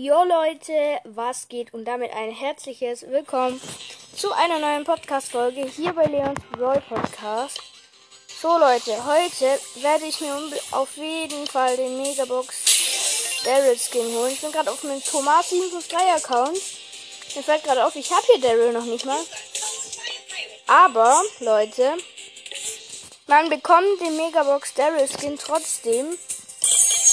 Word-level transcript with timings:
Jo 0.00 0.22
Leute, 0.22 1.00
was 1.06 1.48
geht 1.48 1.74
und 1.74 1.84
damit 1.84 2.12
ein 2.12 2.30
herzliches 2.30 3.02
Willkommen 3.10 3.60
zu 4.14 4.30
einer 4.30 4.60
neuen 4.60 4.84
Podcast-Folge 4.84 5.66
hier 5.66 5.92
bei 5.92 6.04
Leons 6.04 6.38
Brawl 6.52 6.80
Podcast. 6.88 7.60
So 8.40 8.58
Leute, 8.58 8.92
heute 9.06 9.58
werde 9.82 10.04
ich 10.04 10.20
mir 10.20 10.36
auf 10.70 10.96
jeden 10.96 11.48
Fall 11.48 11.76
den 11.76 12.00
Megabox 12.00 13.42
Daryl 13.44 13.76
Skin 13.76 14.06
holen. 14.14 14.30
Ich 14.30 14.40
bin 14.40 14.52
gerade 14.52 14.70
auf 14.70 14.84
meinem 14.84 15.02
Thomas 15.02 15.50
753 15.50 16.24
Account. 16.24 16.60
Mir 17.34 17.42
fällt 17.42 17.64
gerade 17.64 17.84
auf, 17.84 17.96
ich 17.96 18.12
habe 18.12 18.24
hier 18.32 18.40
Daryl 18.40 18.72
noch 18.72 18.84
nicht 18.84 19.04
mal. 19.04 19.18
Aber, 20.68 21.20
Leute, 21.40 21.96
man 23.26 23.48
bekommt 23.48 24.00
den 24.00 24.16
Megabox 24.16 24.74
Daryl 24.74 25.08
Skin 25.08 25.36
trotzdem 25.36 26.16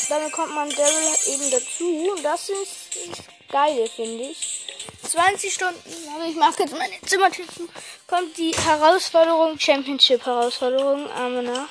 dann 0.09 0.25
bekommt 0.25 0.53
man 0.53 0.69
Daryl 0.69 1.15
eben 1.27 1.51
dazu. 1.51 2.11
Und 2.15 2.23
das 2.23 2.49
ist, 2.49 3.23
geil, 3.51 3.89
finde 3.95 4.23
ich. 4.25 4.65
20 5.09 5.53
Stunden, 5.53 5.79
also 6.13 6.29
ich 6.29 6.35
mache 6.35 6.63
jetzt 6.63 6.77
meine 6.77 6.99
Zimmertüten, 7.05 7.69
kommt 8.07 8.37
die 8.37 8.51
Herausforderung, 8.51 9.59
Championship-Herausforderung, 9.59 11.09
Amena. 11.11 11.67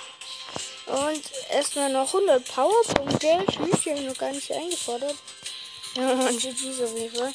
Und 0.87 1.23
erstmal 1.51 1.91
noch 1.91 2.13
100 2.13 2.45
Powerpunkte. 2.47 3.45
Ich 3.49 3.87
habe 3.87 4.01
noch 4.03 4.19
gar 4.19 4.31
nicht 4.31 4.53
eingefordert. 4.53 5.17
Man 5.97 6.39
GG's 6.39 6.83
auf 6.83 6.97
jeden 6.97 7.15
Fall. 7.15 7.33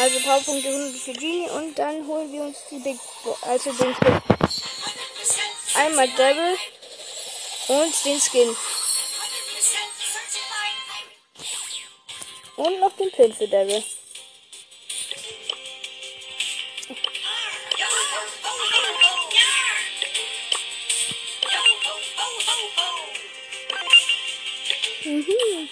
Also 0.00 0.18
Powerpunkte 0.20 0.68
100 0.68 1.00
für 1.00 1.12
Genie 1.12 1.48
und 1.50 1.78
dann 1.78 2.06
holen 2.06 2.32
wir 2.32 2.42
uns 2.42 2.58
die 2.70 2.78
Big 2.78 2.98
Bo 3.22 3.36
also 3.42 3.72
den 3.72 3.94
Skin. 3.94 4.22
Einmal 5.74 6.08
Daryl 6.16 6.56
und 7.68 8.04
den 8.04 8.20
Skin. 8.20 8.56
Und 12.56 12.80
noch 12.80 12.92
den 12.96 13.10
für 13.10 13.48
Devil. 13.48 13.82
Mhm. 25.04 25.68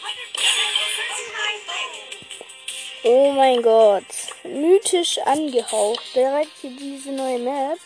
Oh 3.04 3.32
mein 3.32 3.62
Gott. 3.62 4.04
Mythisch 4.44 5.18
angehaucht. 5.18 6.14
Direkt 6.14 6.50
hier 6.60 6.70
diese 6.70 7.12
neue 7.12 7.38
Map. 7.38 7.78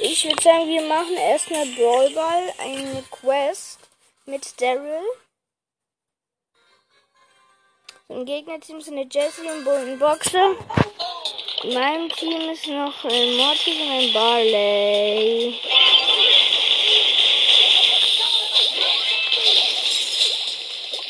Ich 0.00 0.24
würde 0.24 0.42
sagen, 0.42 0.68
wir 0.68 0.82
machen 0.82 1.16
erstmal 1.16 1.66
Brawlball, 1.66 2.52
eine 2.58 3.02
Quest 3.10 3.80
mit 4.26 4.60
Daryl. 4.60 5.02
Im 8.10 8.24
Gegnerteam 8.24 8.80
sind 8.80 8.96
eine 8.96 9.06
Jessie 9.06 9.42
und 9.42 9.66
und 9.66 9.98
Boxer. 9.98 10.56
In 11.62 11.74
meinem 11.74 12.08
Team 12.08 12.50
ist 12.50 12.66
noch 12.66 13.04
ein 13.04 13.36
Mortis 13.36 13.74
und 13.74 13.90
ein 13.90 14.12
Barley. 14.14 15.60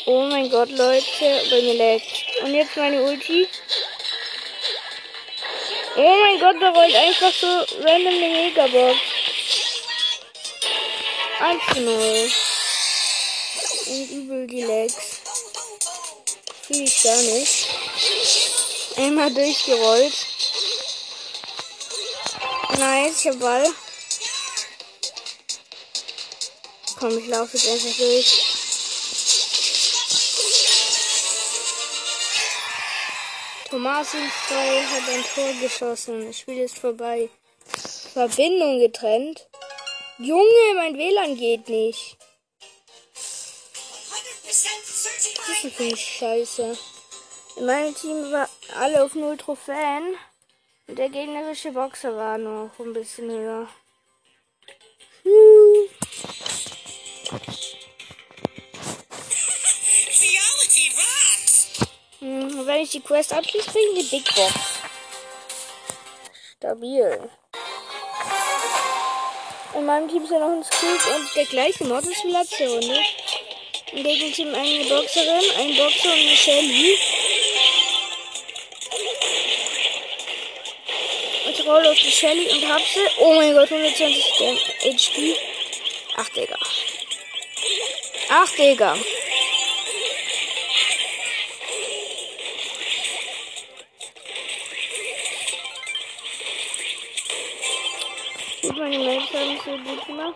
Oh 0.07 0.23
mein 0.23 0.49
Gott, 0.49 0.71
Leute, 0.71 1.41
bei 1.49 1.61
mir 1.61 1.73
leckt. 1.75 2.25
Und 2.43 2.53
jetzt 2.53 2.75
meine 2.75 3.01
Ulti. 3.01 3.47
Oh 5.95 6.15
mein 6.21 6.37
Gott, 6.41 6.61
da 6.61 6.69
rollt 6.71 6.95
einfach 6.95 7.31
so 7.31 7.47
random 7.81 8.13
eine 8.13 8.27
Megabox. 8.27 8.97
1 11.39 11.63
zu 11.73 11.79
0. 11.79 12.31
Und 13.87 14.11
übel 14.11 14.47
die 14.47 14.63
Legs. 14.63 15.18
Fühle 16.71 16.83
ich 16.83 17.01
gar 17.01 17.19
nicht. 17.19 17.67
Einmal 18.95 19.33
durchgerollt. 19.33 20.13
Nice, 22.77 23.21
ich 23.21 23.27
hab 23.31 23.39
Ball. 23.39 23.67
Komm, 26.99 27.17
ich 27.17 27.25
laufe 27.25 27.57
jetzt 27.57 27.67
einfach 27.67 27.97
durch. 27.97 28.43
Thomasin 33.71 34.31
2 34.47 34.83
hat 34.83 35.09
ein 35.09 35.25
Tor 35.33 35.53
geschossen. 35.61 36.27
Das 36.27 36.37
Spiel 36.37 36.59
ist 36.59 36.77
vorbei. 36.77 37.29
Verbindung 38.13 38.77
getrennt. 38.79 39.47
Junge, 40.19 40.75
mein 40.75 40.95
WLAN 40.95 41.35
geht 41.35 41.67
nicht. 41.67 42.08
Das 45.61 45.73
finde 45.73 45.93
ich 45.93 45.99
scheiße. 45.99 46.77
In 47.57 47.65
meinem 47.65 47.93
Team 47.93 48.31
war 48.31 48.47
alle 48.77 49.03
auf 49.03 49.13
0 49.13 49.35
Trophäen. 49.35 50.15
Und 50.87 50.97
der 50.97 51.09
gegnerische 51.09 51.71
Boxer 51.71 52.15
war 52.15 52.37
noch 52.37 52.71
ein 52.79 52.93
bisschen 52.93 53.29
höher. 53.29 53.67
Hm. 55.23 55.89
Wenn 62.65 62.81
ich 62.81 62.91
die 62.91 63.01
Quest 63.01 63.33
abschließe, 63.33 63.69
kriege 63.69 63.85
ich 63.97 64.09
die 64.09 64.17
Big 64.17 64.35
Box. 64.35 64.53
Stabil. 66.55 67.29
In 69.75 69.85
meinem 69.85 70.07
Team 70.07 70.23
ist 70.23 70.31
ja 70.31 70.39
noch 70.39 70.55
ein 70.55 70.63
Scoop 70.63 71.15
und 71.15 71.35
der 71.35 71.45
gleiche 71.45 71.83
Mod 71.83 72.05
ist 72.05 72.23
wie 72.23 72.31
letzte 72.31 72.69
Runde. 72.69 73.01
Im 73.91 74.03
Gegenteam 74.03 74.53
eine 74.53 74.83
Boxerin, 74.85 75.41
ein 75.57 75.75
Boxer 75.75 76.09
und 76.09 76.19
eine 76.19 76.35
Shelly. 76.35 76.97
Ich 81.51 81.65
rolle 81.65 81.89
auf 81.89 81.97
die 81.97 82.11
Shelly 82.11 82.49
und 82.51 82.69
hab 82.69 82.81
sie. 82.81 82.99
Oh 83.17 83.33
mein 83.33 83.53
Gott, 83.53 83.71
120 83.71 84.23
HP. 84.83 85.35
Ach, 86.17 86.29
Digga. 86.29 86.57
Ach, 88.29 88.51
Digga. 88.51 88.97
Gut, 98.61 98.77
meine 98.77 98.99
Mails 98.99 99.33
haben 99.33 99.59
so 99.65 99.71
gut 99.71 100.05
gemacht. 100.05 100.35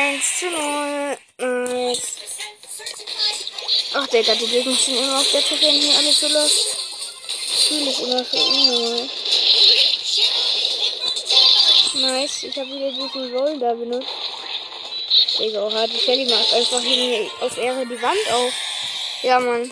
Eins 0.00 0.38
zu 0.38 0.46
null. 0.50 1.18
Eins. 1.38 2.00
Ach, 3.92 4.06
Digga, 4.06 4.34
die 4.34 4.46
Gegner 4.46 4.74
sind 4.74 4.96
immer 4.96 5.18
auf 5.18 5.30
der 5.30 5.42
Treppe 5.42 5.66
hier 5.66 5.98
alles 5.98 6.20
so 6.20 6.28
los. 6.28 6.52
Spiel 7.60 7.88
ist 7.88 8.00
immer 8.00 8.24
so 8.24 8.38
unnormal. 8.38 9.10
Nice, 11.94 12.44
ich 12.44 12.56
habe 12.56 12.70
wieder 12.70 12.92
diesen 12.92 13.36
Roll 13.36 13.58
da 13.58 13.74
benutzt. 13.74 14.08
Digga, 15.38 15.66
oha, 15.66 15.86
die 15.86 15.98
Shelly 15.98 16.24
macht 16.24 16.54
einfach 16.54 16.80
hier 16.80 17.30
auf 17.40 17.58
Ehre 17.58 17.84
die 17.84 18.00
Wand 18.00 18.32
auf. 18.32 18.54
Ja, 19.22 19.38
Mann. 19.38 19.70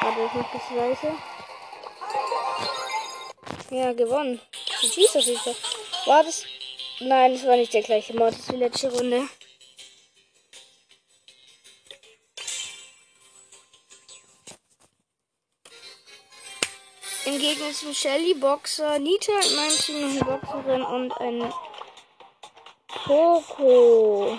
Warte, 0.00 0.20
ich 0.26 0.32
mach 0.32 0.52
das 0.52 0.78
Weiße. 0.78 1.16
Ja, 3.72 3.92
gewonnen. 3.94 4.40
Jeden 4.80 5.38
Fall. 5.38 5.56
War 6.06 6.22
das 6.22 6.44
Nein, 7.02 7.32
es 7.32 7.46
war 7.46 7.56
nicht 7.56 7.72
der 7.72 7.82
gleiche 7.82 8.14
Mod 8.14 8.34
wie 8.48 8.56
letzte 8.56 8.92
Runde. 8.92 9.26
Im 17.30 17.38
Gegensatz 17.38 17.78
zu 17.78 17.94
Shelly, 17.94 18.34
Boxer, 18.34 18.98
Nita, 18.98 19.30
in 19.30 19.54
meinem 19.54 19.78
Team 19.78 20.10
eine 20.10 20.24
Boxerin 20.24 20.82
und 20.82 21.12
ein 21.20 21.52
Poco. 22.88 24.36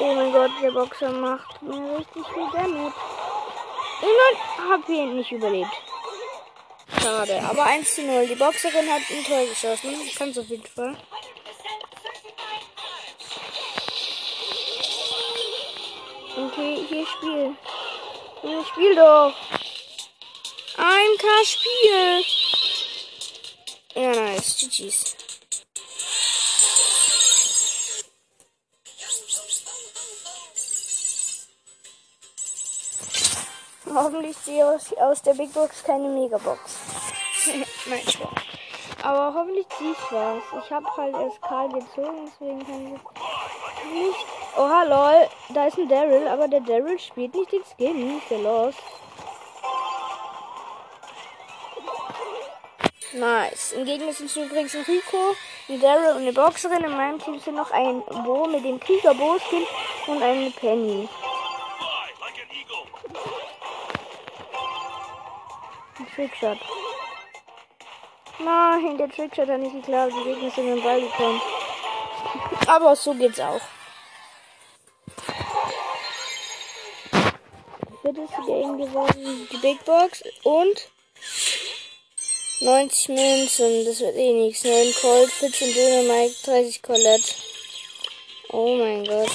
Oh 0.00 0.14
mein 0.14 0.32
Gott, 0.32 0.50
der 0.60 0.72
Boxer 0.72 1.12
macht 1.12 1.62
mir 1.62 1.98
richtig 1.98 2.26
viel 2.34 2.50
Damage. 2.52 2.92
Ich 4.02 4.58
habe 4.58 4.82
hier 4.86 5.06
nicht 5.06 5.30
überlebt. 5.30 5.70
Schade, 7.00 7.40
aber 7.40 7.62
1 7.62 7.94
zu 7.94 8.02
0. 8.02 8.26
Die 8.26 8.34
Boxerin 8.34 8.92
hat 8.92 9.02
ein 9.08 9.24
Tor 9.24 9.46
geschossen. 9.46 10.00
Ich 10.04 10.16
kann 10.16 10.30
es 10.30 10.38
auf 10.38 10.48
jeden 10.48 10.66
Fall. 10.66 10.96
Okay, 16.36 16.84
hier 16.88 17.06
Spiel. 17.06 17.56
Hier 18.42 18.64
Spiel 18.64 18.96
doch. 18.96 19.34
Ein 20.88 21.18
K-Spiel. 21.18 22.24
Ja, 23.94 24.10
nice. 24.14 24.56
GG's. 24.56 25.16
Hoffentlich 33.92 34.36
sehe 34.36 34.76
ich 34.76 34.98
aus 34.98 35.22
der 35.22 35.34
Big 35.34 35.52
Box 35.52 35.82
keine 35.82 36.08
Megabox. 36.08 36.60
Nein, 37.86 38.08
Spaß. 38.08 38.28
Aber 39.02 39.34
hoffentlich 39.34 39.66
ziehe 39.78 39.90
ich 39.90 40.12
was. 40.12 40.64
Ich 40.64 40.70
habe 40.70 40.86
halt 40.96 41.16
erst 41.16 41.42
Karl 41.42 41.68
gezogen, 41.70 42.30
deswegen 42.30 42.64
kann 42.64 42.86
ich 42.86 43.92
nicht. 43.92 44.26
Oha, 44.56 44.84
lol. 44.84 45.28
Da 45.48 45.66
ist 45.66 45.78
ein 45.78 45.88
Daryl, 45.88 46.28
aber 46.28 46.46
der 46.46 46.60
Daryl 46.60 46.98
spielt 47.00 47.34
nicht 47.34 47.50
den 47.50 47.64
Skin. 47.64 48.22
Der 48.30 48.38
los? 48.38 48.74
Nice. 53.16 53.72
Im 53.72 53.86
Gegensatz 53.86 54.18
sind 54.18 54.44
übrigens 54.44 54.74
ein 54.74 54.82
Rico, 54.82 55.34
ein 55.70 55.80
Daryl 55.80 56.16
und 56.16 56.22
eine 56.22 56.34
Boxerin. 56.34 56.84
In 56.84 56.94
meinem 56.94 57.18
Team 57.18 57.40
sind 57.40 57.54
noch 57.54 57.70
ein 57.70 58.02
Bo 58.24 58.46
mit 58.46 58.62
dem 58.62 58.78
Krieger-Bo-Skin 58.78 59.66
und 60.08 60.22
eine 60.22 60.50
Penny. 60.50 61.08
Ein 65.98 66.06
Trickshot. 66.14 66.58
Nein, 68.38 68.98
der 68.98 69.08
Trickshot 69.08 69.48
hat 69.48 69.60
nicht 69.60 69.74
geklappt. 69.74 70.12
Die 70.12 70.24
Gegner 70.24 70.50
sind 70.50 70.68
in 70.68 70.74
den 70.74 70.84
Ball 70.84 71.00
gekommen. 71.00 71.40
Aber 72.66 72.94
so 72.96 73.14
geht's 73.14 73.40
auch. 73.40 73.62
Viertes 78.02 78.30
Game 78.46 78.76
gewonnen. 78.76 79.48
Die 79.50 79.56
Big 79.56 79.82
Box 79.86 80.22
und 80.42 80.90
90 82.60 83.08
Münzen. 83.08 83.84
Das 83.84 84.00
wird 84.00 84.16
eh 84.16 84.32
nichts. 84.32 84.64
9 84.64 84.94
Colt, 85.00 85.30
14 85.30 85.74
Dynamite, 85.74 86.34
30 86.44 86.82
Colette. 86.82 87.34
Oh 88.50 88.76
mein 88.76 89.04
Gott. 89.04 89.30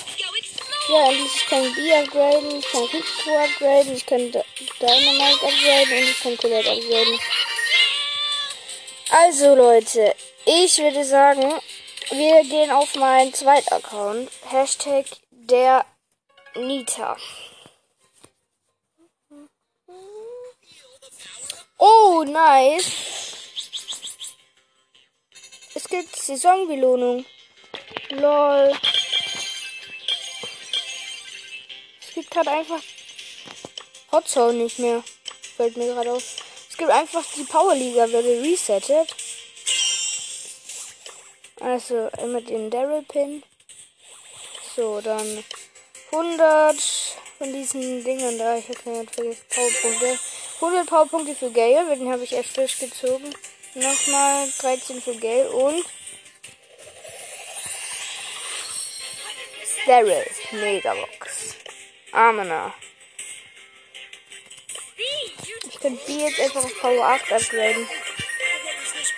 Ja, 0.89 1.09
endlich 1.09 1.35
ich 1.35 1.45
kann 1.45 1.73
B 1.75 1.93
upgraden, 1.93 2.59
ich 2.59 2.71
kann 2.71 2.83
Rico 2.83 3.37
upgraden, 3.37 3.95
ich 3.95 4.05
kann 4.05 4.31
Dynamite 4.31 5.45
upgraden 5.45 5.97
und 5.97 6.09
ich 6.09 6.19
kann 6.21 6.37
Colette 6.37 6.71
upgraden. 6.71 7.19
Also 9.11 9.55
Leute, 9.55 10.15
ich 10.45 10.77
würde 10.79 11.05
sagen, 11.05 11.53
wir 12.09 12.43
gehen 12.43 12.71
auf 12.71 12.95
meinen 12.95 13.33
zweiten 13.33 13.73
Account. 13.73 14.31
Hashtag 14.49 15.05
der 15.29 15.85
Nita. 16.55 17.17
Oh, 21.77 22.23
nice. 22.27 23.10
Es 25.91 25.97
gibt 25.97 26.15
Saisonbelohnung. 26.15 27.25
Lol. 28.11 28.71
Es 31.99 32.13
gibt 32.13 32.33
halt 32.33 32.47
einfach 32.47 32.81
Hot 34.13 34.25
Zone 34.25 34.53
nicht 34.53 34.79
mehr. 34.79 35.03
Fällt 35.57 35.75
mir 35.75 35.87
gerade 35.87 36.13
auf 36.13 36.23
gibt 36.81 36.93
einfach 36.93 37.23
die 37.35 37.43
Powerliga 37.43 38.11
wurde 38.11 38.41
resettet. 38.41 39.15
Also 41.59 42.09
immer 42.23 42.39
den 42.39 42.71
Daryl 42.71 43.03
Pin. 43.03 43.43
So, 44.75 45.01
dann 45.01 45.43
100 46.11 46.75
von 47.37 47.53
diesen 47.53 48.03
Dingen 48.03 48.37
da. 48.39 48.55
Ich 48.55 48.69
habe 48.69 48.79
keine 48.79 49.05
vergessen. 49.05 49.41
Powerpunkte. 49.49 50.19
100 50.55 50.87
Powerpunkte 50.87 51.35
für 51.35 51.51
Gale, 51.51 51.95
den 51.97 52.11
habe 52.11 52.23
ich 52.23 52.31
erst 52.31 52.55
frisch 52.55 52.79
gezogen. 52.79 53.31
Nochmal 53.73 54.49
13 54.59 55.01
für 55.01 55.15
Gale 55.15 55.49
und 55.51 55.85
Daryl 59.87 60.25
Megabox. 60.51 61.55
Amena 62.11 62.73
könnte 65.81 66.05
die 66.07 66.19
jetzt 66.19 66.39
einfach 66.39 66.63
auf 66.63 66.79
Power 66.79 67.05
8 67.05 67.33
upgraden. 67.33 67.87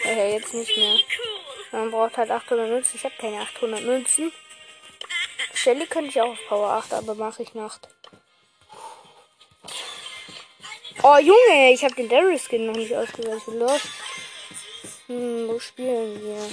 Ja, 0.05 0.27
jetzt 0.27 0.53
nicht 0.53 0.75
mehr. 0.77 0.97
Man 1.71 1.91
braucht 1.91 2.17
halt 2.17 2.31
800 2.31 2.69
Münzen. 2.69 2.95
Ich 2.95 3.03
habe 3.03 3.15
keine 3.19 3.41
800 3.41 3.83
Münzen. 3.83 4.31
Shelly 5.53 5.85
könnte 5.87 6.09
ich 6.09 6.21
auch 6.21 6.31
auf 6.31 6.47
Power 6.47 6.69
8, 6.69 6.93
aber 6.93 7.15
mache 7.15 7.43
ich 7.43 7.53
Nacht. 7.53 7.87
Oh 11.03 11.17
Junge, 11.17 11.73
ich 11.73 11.83
habe 11.83 11.95
den 11.95 12.09
Daryl 12.09 12.39
Skin 12.39 12.65
noch 12.65 12.75
nicht 12.75 12.95
ausgewählt. 12.95 13.41
Ich 13.45 13.53
los. 13.53 13.81
Hm, 15.07 15.47
wo 15.49 15.59
spielen 15.59 16.21
wir? 16.21 16.49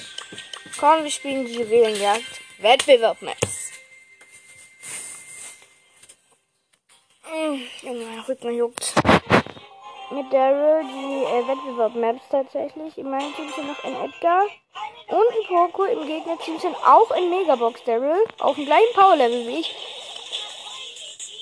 Komm, 0.79 1.05
wir 1.05 1.11
spielen 1.11 1.47
die 1.47 1.55
Juwelenjagd. 1.55 2.41
Wettbewerb 2.59 3.23
Maps. 3.23 3.71
Hm, 7.23 7.63
Junge, 7.83 8.05
mein 8.07 8.21
Rücken 8.21 8.55
juckt 8.55 8.95
mit 10.11 10.33
Daryl 10.33 10.83
die 10.83 11.25
äh, 11.25 11.49
Wettbewerb-Maps 11.49 12.23
tatsächlich. 12.31 12.99
In 12.99 13.11
meinem 13.11 13.35
Team 13.35 13.51
sind 13.55 13.69
noch 13.69 13.85
ein 13.85 13.95
Edgar 13.95 14.43
und 15.09 15.17
ein 15.17 15.47
Poco. 15.47 15.85
Im 15.85 16.07
Gegnerteam 16.07 16.59
sind 16.59 16.77
auch 16.77 17.11
ein 17.11 17.31
Megabox 17.31 17.83
Daryl. 17.85 18.25
Auf 18.39 18.57
dem 18.57 18.67
gleichen 18.67 18.93
Power-Level 18.95 19.47
wie 19.47 19.61
ich. 19.61 19.75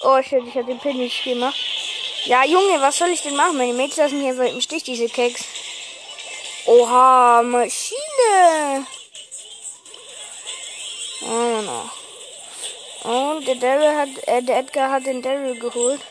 Oh 0.03 0.23
shit, 0.23 0.45
ich 0.47 0.55
habe 0.55 0.67
den 0.67 0.79
Pin 0.79 0.99
nicht 0.99 1.25
gemacht. 1.25 1.57
Ja, 2.25 2.45
Junge, 2.45 2.81
was 2.81 2.99
soll 2.99 3.09
ich 3.09 3.23
denn 3.23 3.37
machen? 3.37 3.57
Meine 3.57 3.73
Mädchen 3.73 4.05
lassen 4.05 4.21
hier 4.21 4.39
im 4.41 4.61
Stich, 4.61 4.83
diese 4.83 5.09
Keks. 5.09 5.45
Oha, 6.69 7.43
Maschine. 7.43 8.87
Oh, 11.23 11.63
no. 11.63 11.91
Und 13.11 13.47
der 13.49 13.55
Daryl 13.55 13.97
hat, 13.97 14.09
äh, 14.29 14.43
der 14.43 14.59
Edgar 14.59 14.91
hat 14.91 15.07
den 15.07 15.23
Daryl 15.23 15.59
geholt. 15.59 16.03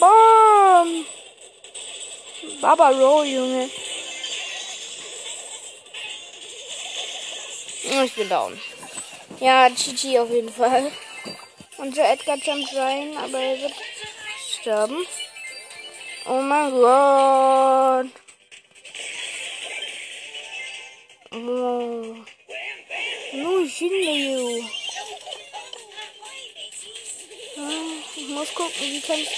Bam! 0.00 1.04
Baba 2.62 2.88
Roll, 2.88 3.26
Junge. 3.26 3.68
Ich 8.04 8.14
bin 8.14 8.28
down. 8.30 8.58
Ja, 9.38 9.68
GG 9.68 10.18
auf 10.18 10.30
jeden 10.30 10.52
Fall. 10.52 10.90
Unser 11.76 12.10
Edgar 12.10 12.38
jumpt 12.38 12.74
rein, 12.74 13.18
aber 13.18 13.38
er 13.38 13.60
wird 13.60 13.74
sterben. 14.60 15.06
Oh 16.24 16.40
mein 16.40 16.70
Gott. 16.70 18.06
Oh. 21.32 22.16
No, 23.34 23.58
you. 23.60 24.64
Ich 28.14 28.28
muss 28.28 28.54
gucken, 28.54 28.72
wie 28.80 29.00
kann 29.00 29.16
ich 29.18 29.28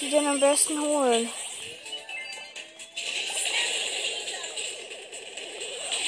die 0.00 0.10
denn 0.10 0.26
am 0.26 0.40
besten 0.40 0.78
holen? 0.78 1.28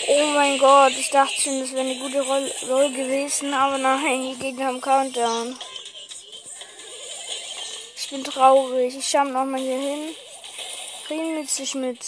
Oh 0.08 0.26
mein 0.34 0.58
Gott, 0.58 0.92
ich 0.98 1.08
dachte 1.08 1.40
schon, 1.40 1.60
das 1.60 1.72
wäre 1.72 1.80
eine 1.80 1.96
gute 1.96 2.20
Rolle, 2.20 2.52
Roll 2.68 2.90
gewesen, 2.90 3.54
aber 3.54 3.78
nein, 3.78 4.22
die 4.22 4.38
Gegner 4.38 4.66
haben 4.66 4.80
Countdown. 4.80 5.56
Ich 8.12 8.18
bin 8.18 8.30
traurig. 8.30 8.94
Ich 8.94 9.08
schau 9.08 9.24
noch 9.24 9.46
mal 9.46 9.58
hier 9.58 9.78
hin. 9.78 10.14
Frieden 11.06 11.34
mit 11.34 11.48
sich 11.48 11.74
mit. 11.74 11.98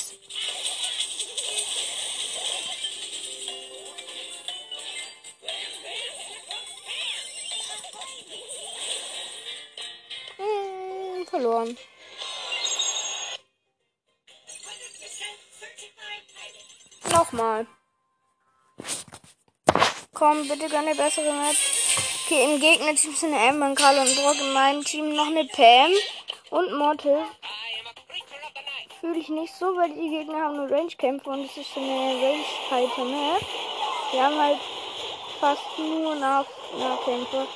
verloren. 11.30 11.78
Nochmal. 17.10 17.66
Komm, 20.12 20.46
bitte 20.48 20.68
gönn 20.68 20.86
eine 20.86 20.94
bessere 20.94 21.32
Map. 21.32 21.83
Okay, 22.26 22.44
im 22.44 22.58
Gegnerteam 22.58 23.14
sind 23.14 23.34
Amber, 23.34 23.74
Karl 23.74 23.98
und 23.98 24.16
Brock. 24.16 24.40
In 24.40 24.54
meinem 24.54 24.82
Team 24.82 25.14
noch 25.14 25.26
eine 25.26 25.44
Pam 25.44 25.92
und 26.48 26.72
Mortis. 26.72 27.18
Fühle 28.98 29.18
ich 29.18 29.28
nicht 29.28 29.52
so, 29.54 29.66
weil 29.76 29.90
die 29.90 30.08
Gegner 30.08 30.40
haben 30.40 30.56
nur 30.56 30.70
Range-Kämpfe 30.70 31.28
und 31.28 31.44
es 31.44 31.54
ist 31.54 31.76
eine 31.76 31.92
Range-Fighter-Map. 31.92 33.42
Wir 34.12 34.22
haben 34.22 34.40
halt 34.40 34.58
fast 35.38 35.60
nur 35.76 36.14
nach 36.14 36.46
Nahkämpfe. 36.78 37.46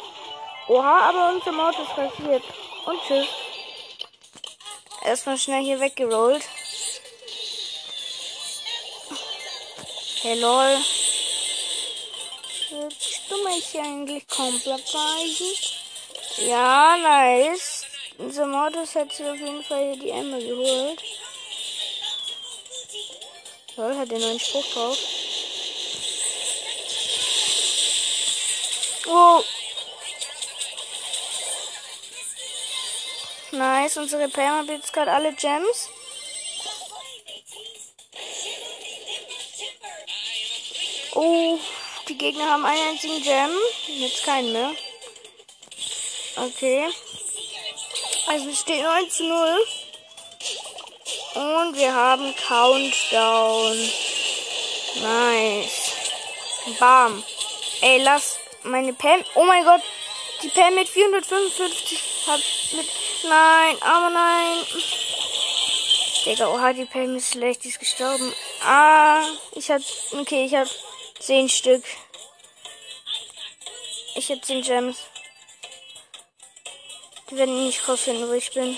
Oha, 0.67 1.09
aber 1.09 1.33
unser 1.35 1.53
Mortis 1.53 1.89
rasiert. 1.97 2.45
Und 2.85 3.01
tschüss. 3.07 3.27
Erstmal 5.03 5.39
schnell 5.39 5.63
hier 5.63 5.81
weggerollt. 5.81 6.47
Hey 10.21 10.39
lol. 10.39 10.77
Willst 12.71 13.21
du 13.31 13.45
mich 13.45 13.79
eigentlich 13.79 14.29
komplett 14.29 14.93
behalten? 14.93 15.55
Ja, 16.37 16.99
nice. 16.99 17.87
Unser 18.19 18.47
Modus 18.47 18.95
hat 18.95 19.11
sich 19.11 19.27
auf 19.27 19.39
jeden 19.39 19.65
Fall 19.65 19.95
hier 19.95 19.97
die 19.97 20.11
Emma 20.11 20.39
geholt. 20.39 21.03
Lol, 23.77 23.97
hat 23.97 24.11
den 24.11 24.21
neuen 24.21 24.39
Spruch 24.39 24.67
drauf. 24.73 24.99
Oh. 29.07 29.43
Nice, 33.53 33.97
unsere 33.97 34.29
Perma 34.29 34.63
bietet 34.63 34.93
gerade 34.93 35.13
alle 35.13 35.33
Gems. 35.33 35.89
Oh. 41.15 41.59
Gegner 42.19 42.51
haben 42.51 42.65
einen 42.65 42.89
einzigen 42.91 43.23
Gem. 43.23 43.51
Jetzt 43.87 44.25
keinen 44.25 44.53
mehr. 44.53 44.73
Okay. 46.37 46.87
Also 48.27 48.51
es 48.51 48.61
steht 48.61 48.83
9 48.83 49.11
zu 49.11 49.25
0. 49.25 49.67
Und 51.35 51.77
wir 51.77 51.95
haben 51.95 52.35
Countdown. 52.37 53.77
Nice. 54.97 55.93
Bam. 56.79 57.23
Ey, 57.81 58.03
lass 58.03 58.39
meine 58.65 58.93
Pam. 58.93 59.25
Oh 59.35 59.45
mein 59.45 59.65
Gott. 59.65 59.83
Die 60.43 60.49
Pam 60.49 60.75
mit 60.75 60.89
455 60.89 62.01
hat 62.27 62.41
mit. 62.73 62.87
Nein, 63.29 63.77
aber 63.81 64.11
nein. 64.11 64.67
Digga, 66.27 66.49
oha, 66.49 66.73
die 66.73 66.85
Pam 66.85 67.17
ist 67.17 67.33
schlecht. 67.33 67.65
Die 67.65 67.69
ist 67.69 67.79
gestorben. 67.79 68.35
Ah, 68.65 69.23
ich 69.53 69.71
hab. 69.71 69.81
Okay, 70.13 70.45
ich 70.45 70.55
hab 70.55 70.69
10 71.21 71.49
Stück. 71.49 71.85
Ich 74.19 74.33
hab 74.33 74.45
10 74.45 74.63
Gems. 74.63 75.07
Die 77.31 77.37
werden 77.37 77.65
nicht 77.65 77.89
rausfinden, 77.89 78.29
wo 78.29 78.33
ich 78.33 78.53
bin. 78.53 78.77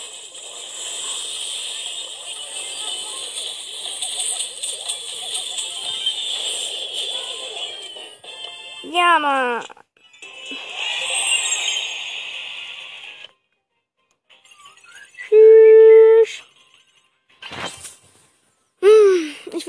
Ja, 8.93 9.19
Mann. 9.19 9.80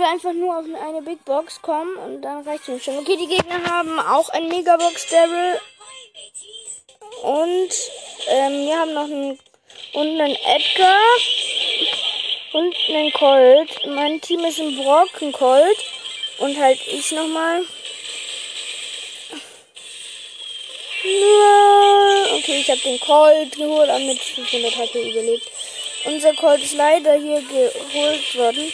Will 0.02 0.08
einfach 0.08 0.34
nur 0.34 0.58
auf 0.58 0.66
eine 0.66 1.02
Big 1.04 1.24
Box 1.26 1.62
kommen 1.62 1.96
und 1.98 2.22
dann 2.24 2.42
reicht 2.42 2.64
es 2.64 2.68
mir 2.70 2.80
schon. 2.80 2.98
Okay, 2.98 3.18
die 3.18 3.28
Gegner 3.28 3.64
haben 3.70 4.00
auch 4.00 4.30
ein 4.30 4.48
Megabox 4.48 5.08
Daryl. 5.10 5.60
Und 7.22 7.70
ähm, 8.30 8.66
wir 8.66 8.80
haben 8.80 8.94
noch 8.94 9.04
einen 9.04 9.40
und 9.94 10.22
einen 10.22 10.36
Edgar 10.36 10.98
und 12.54 12.76
einen 12.90 13.14
Colt. 13.14 13.88
Mein 13.88 14.20
Team 14.22 14.40
ist 14.46 14.60
ein 14.60 14.76
Brock, 14.76 15.22
ein 15.22 15.32
Colt 15.32 15.78
und 16.40 16.60
halt 16.60 16.80
ich 16.88 17.12
nochmal. 17.12 17.62
Okay, 22.38 22.60
ich 22.60 22.70
habe 22.72 22.82
den 22.82 23.00
Colt 23.02 23.56
geholt 23.56 23.90
und 23.90 24.08
mit 24.08 24.20
500 24.20 24.78
HP 24.78 25.12
überlebt. 25.12 25.52
Unser 26.06 26.34
Colt 26.34 26.64
ist 26.64 26.74
leider 26.74 27.14
hier 27.14 27.42
geholt 27.42 28.38
worden. 28.38 28.72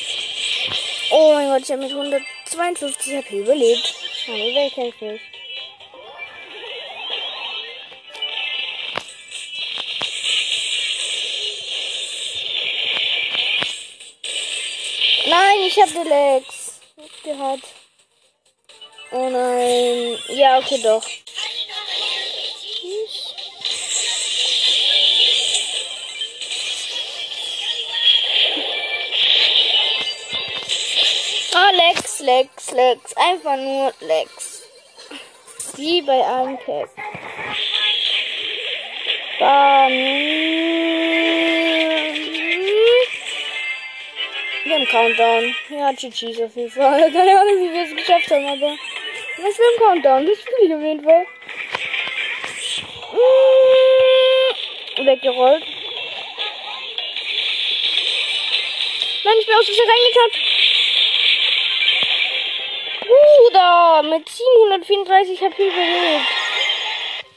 Oh 1.10 1.34
mein 1.34 1.48
Gott, 1.48 1.62
ich 1.64 1.72
habe 1.72 1.84
mit 1.84 1.92
152 1.92 3.16
HP 3.16 3.40
überlebt. 3.40 3.96
Aber 4.28 4.38
wer 4.38 4.70
kennt 4.70 5.02
mich? 5.02 5.22
Nein, 15.30 15.60
ich 15.66 15.82
habe 15.82 15.92
die 15.92 16.10
Legs 16.10 16.80
gehabt. 17.24 17.68
Oh 19.12 19.30
nein. 19.30 20.18
Ja, 20.30 20.58
okay, 20.58 20.82
doch. 20.84 21.06
Lex, 32.20 32.72
Lex. 32.72 33.14
Einfach 33.16 33.58
nur 33.58 33.94
Lex. 34.02 34.64
Wie 35.76 36.02
bei 36.02 36.26
einem 36.26 36.58
Cap. 36.60 36.90
Bam. 39.40 39.92
Wir 44.64 44.76
haben 44.76 44.88
Countdown. 44.88 45.56
Ja, 45.70 45.92
GG's 45.92 46.42
auf 46.42 46.56
jeden 46.56 46.72
Fall. 46.72 47.12
Keine 47.14 47.40
Ahnung, 47.40 47.64
wie 47.64 47.74
wir 47.74 47.84
es 47.84 47.96
geschafft 47.96 48.32
haben, 48.32 48.46
aber. 48.46 48.76
Was 49.38 49.58
wir 49.58 49.74
im 49.74 49.80
Countdown? 49.80 50.26
Das 50.26 50.40
spiele 50.40 50.68
ich 50.68 50.74
auf 50.74 50.82
jeden 50.82 51.04
Fall. 51.04 51.26
Weggerollt. 55.06 55.64
Nein, 59.24 59.36
ich 59.40 59.46
bin 59.46 59.56
aus 59.56 59.66
Versehen 59.66 59.90
reingetanzt. 59.90 60.47
Bruder, 63.58 64.04
mit 64.04 64.30
734 64.30 65.42
HP 65.42 65.68
überlebt. 65.68 66.26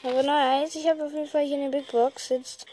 Aber 0.03 0.23
nice, 0.23 0.75
ich 0.75 0.87
habe 0.87 1.05
auf 1.05 1.11
jeden 1.11 1.27
Fall 1.27 1.45
hier 1.45 1.57
eine 1.57 1.69
Big 1.69 1.91
Box 1.91 2.29
jetzt. 2.29 2.65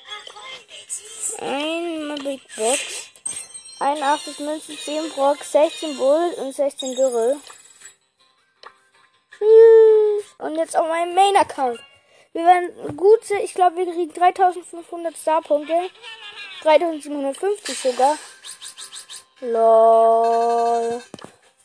Einmal 1.39 2.19
Big 2.19 2.43
Box. 2.57 3.11
81 3.81 4.41
Münzen, 4.41 4.77
10 4.77 5.11
Brock, 5.11 5.43
16 5.43 5.97
Bull 5.97 6.35
und 6.39 6.55
16 6.55 6.97
Dürre. 6.97 7.37
Und 10.39 10.57
jetzt 10.57 10.77
auf 10.77 10.89
meinem 10.89 11.15
Main-Account. 11.15 11.81
Wir 12.33 12.45
werden 12.45 12.97
gute, 12.97 13.37
ich 13.39 13.55
glaube, 13.55 13.77
wir 13.77 13.87
kriegen 13.87 14.13
3500 14.13 15.17
Star-Punkte. 15.17 15.91
3750 16.63 17.79
sogar. 17.79 18.19
Lol. 19.41 21.03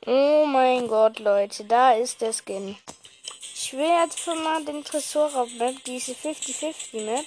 Oh 0.08 0.46
mein 0.46 0.88
Gott, 0.88 1.18
Leute, 1.20 1.64
da 1.64 1.92
ist 1.92 2.20
der 2.20 2.32
Skin. 2.32 2.76
Ich 3.54 3.72
will 3.72 3.88
jetzt 4.02 4.20
schon 4.20 4.42
mal 4.42 4.64
den 4.64 4.84
Tresor 4.84 5.34
auf 5.34 5.50
Map, 5.54 5.82
diese 5.84 6.12
50-50 6.12 7.04
Map. 7.04 7.26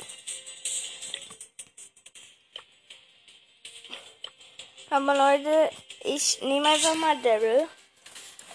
Aber 4.90 5.16
Leute, 5.16 5.70
ich 6.02 6.42
nehme 6.42 6.68
einfach 6.68 6.96
mal 6.96 7.18
Daryl. 7.22 7.68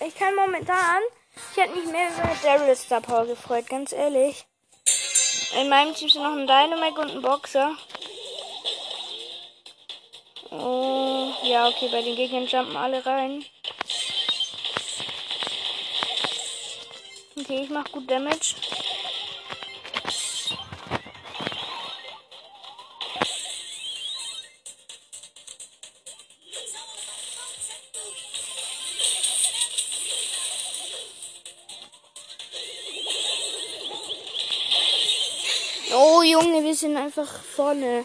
Ich 0.07 0.15
kann 0.17 0.35
momentan 0.35 1.03
Ich 1.53 1.57
hätte 1.57 1.77
mich 1.77 1.87
mehr 1.87 2.09
über 2.09 2.37
Daryl 2.43 2.77
Star 2.77 3.01
Power 3.01 3.27
gefreut, 3.27 3.69
ganz 3.69 3.93
ehrlich. 3.93 4.45
In 5.61 5.69
meinem 5.69 5.95
Team 5.95 6.09
sind 6.09 6.23
noch 6.23 6.33
ein 6.33 6.47
Dynamite 6.47 7.01
und 7.01 7.11
ein 7.11 7.23
Boxer. 7.23 7.77
Oh, 10.51 11.33
ja, 11.43 11.69
okay, 11.69 11.89
bei 11.91 12.03
den 12.03 12.17
Gegnern 12.17 12.47
jumpen 12.47 12.77
alle 12.77 13.05
rein. 13.05 13.45
Okay, 17.37 17.63
ich 17.63 17.71
mach 17.71 17.91
gut 17.91 18.09
Damage. 18.11 18.55
Einfach 37.17 37.43
vorne. 37.43 38.05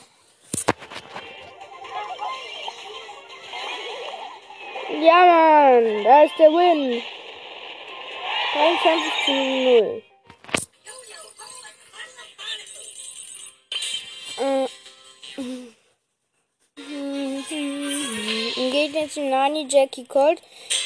Ja, 5.01 5.25
Mann, 5.25 6.03
da 6.03 6.23
ist 6.23 6.37
der 6.37 6.49
Win. 6.49 7.01
23 8.53 9.11
zu 9.25 9.31
0. 9.31 10.03
Äh, 14.39 14.67
Im 18.55 18.71
Gegner 18.71 19.07
Nani, 19.29 19.67
Jackie 19.69 20.05
Colt. 20.05 20.41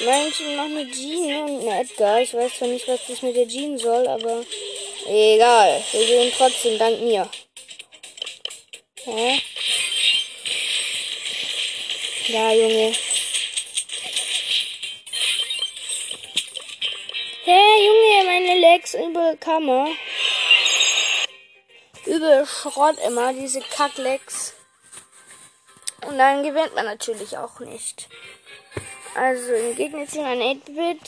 Mein 0.05 0.31
Team 0.31 0.55
noch 0.55 0.65
eine 0.65 0.89
Jean 0.91 1.43
und 1.43 1.61
eine 1.61 1.81
Edgar. 1.81 2.21
Ich 2.21 2.33
weiß 2.33 2.57
zwar 2.57 2.67
nicht, 2.67 2.87
was 2.87 3.05
das 3.07 3.21
mit 3.21 3.35
der 3.35 3.47
Jean 3.47 3.77
soll, 3.77 4.07
aber 4.07 4.43
egal. 5.07 5.83
Wir 5.91 6.05
gehen 6.05 6.31
trotzdem 6.37 6.77
dank 6.77 7.01
mir. 7.01 7.29
Hä? 9.05 9.41
Ja, 12.27 12.53
Junge. 12.53 12.93
Hey, 17.43 17.86
Junge, 17.86 18.24
meine 18.25 18.60
Legs 18.60 18.93
übel 18.93 19.36
Kammer. 19.38 19.89
Übel 22.05 22.45
Schrott 22.45 22.98
immer, 23.05 23.33
diese 23.33 23.60
Kacklegs. 23.60 24.53
Und 26.07 26.17
dann 26.17 26.43
gewinnt 26.43 26.74
man 26.74 26.86
natürlich 26.86 27.38
auch 27.38 27.60
nicht. 27.60 28.07
Also 29.15 29.51
im 29.53 29.75
Gegnerteam 29.75 30.24
ein 30.24 30.39
8-Bit, 30.39 31.01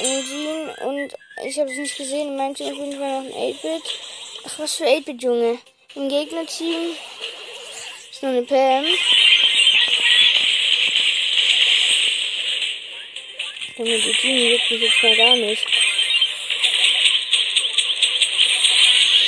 ein 0.00 0.24
Jean 0.24 0.68
und 0.88 1.14
ich 1.44 1.58
habe 1.58 1.70
es 1.70 1.76
nicht 1.76 1.98
gesehen, 1.98 2.28
in 2.28 2.36
meinem 2.36 2.54
Team 2.54 2.72
auf 2.72 2.78
jeden 2.78 2.98
Fall 2.98 3.22
noch 3.22 3.36
ein 3.36 3.54
8-Bit. 3.54 3.82
Ach, 4.46 4.58
was 4.58 4.74
für 4.76 4.84
8-Bit, 4.84 5.22
Junge. 5.22 5.58
Im 5.94 6.08
Gegnerteam 6.08 6.96
ist 8.22 8.28
noch 8.28 8.30
eine 8.30 8.42
Pam. 8.42 8.84
Junge, 13.78 13.98
die 13.98 14.12
Jean 14.12 14.50
juckt 14.50 14.70
mich 14.70 14.80
jetzt 14.80 15.02
mal 15.02 15.16
gar 15.16 15.36
nicht. 15.36 15.66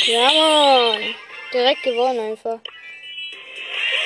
Ja, 0.07 0.31
Mann. 0.33 1.15
Direkt 1.53 1.83
gewonnen 1.83 2.21
einfach. 2.21 2.61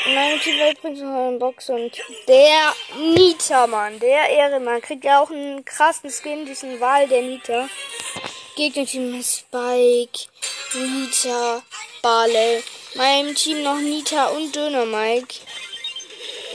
Meine 0.07 0.39
Team 0.39 0.55
übrigens 0.55 1.01
noch 1.01 1.27
einen 1.27 1.39
Box 1.39 1.69
und 1.69 1.93
der 2.27 2.75
Nita, 2.97 3.67
Mann. 3.67 3.99
Der 4.01 4.31
Ehrenmann 4.31 4.81
kriegt 4.81 5.05
ja 5.05 5.21
auch 5.21 5.31
einen 5.31 5.65
krassen 5.65 6.11
Skin, 6.11 6.47
diesen 6.47 6.81
Wahl 6.81 7.07
der 7.09 7.23
Nita. 7.23 7.69
Gegnerteam 8.57 9.23
Spike, 9.23 10.29
Nita, 10.75 11.63
Barley. 12.01 12.63
Meinem 12.95 13.35
Team 13.35 13.63
noch 13.63 13.79
Nita 13.79 14.29
und 14.29 14.55
Döner 14.55 14.87
Mike. 14.87 15.35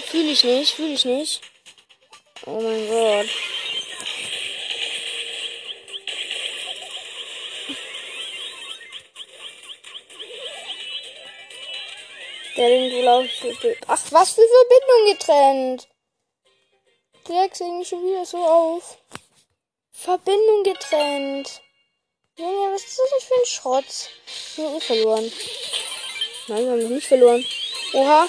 Fühle 0.08 0.32
ich 0.32 0.43
nicht, 0.43 0.74
fühle 0.74 0.93
ich 0.93 1.06
nicht. 1.06 1.41
Oh 2.46 2.60
mein 2.60 2.88
Gott. 2.88 3.30
Der 12.56 12.69
den 12.69 13.02
glaube 13.02 13.26
ich. 13.26 13.78
Ach, 13.88 14.02
was 14.12 14.32
für 14.32 14.41
Verbindung 14.41 15.13
getrennt. 15.13 15.88
Die 17.28 17.32
regt 17.32 17.60
mich 17.62 17.88
schon 17.88 18.06
wieder 18.06 18.26
so 18.26 18.38
auf. 18.38 18.98
Verbindung 19.91 20.63
getrennt. 20.63 21.62
Junge, 22.38 22.74
was 22.74 22.84
ist 22.84 23.00
das 23.00 23.10
denn 23.10 23.28
für 23.28 23.34
ein 23.36 23.46
Schrott? 23.46 24.10
Wir 24.56 24.65
haben 24.65 24.78
eh 24.78 24.82
verloren. 24.82 25.32
Nein, 26.48 26.66
wir 26.66 26.72
haben 26.72 26.84
noch 26.84 26.90
nicht 26.90 27.08
verloren. 27.08 27.46
Oha. 27.94 28.28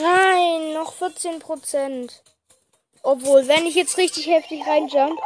Nein, 0.00 0.72
noch 0.74 0.92
14 0.94 1.38
Prozent. 1.38 2.22
Obwohl, 3.04 3.46
wenn 3.46 3.66
ich 3.66 3.76
jetzt 3.76 3.96
richtig 3.96 4.26
heftig 4.26 4.66
reinjump, 4.66 5.20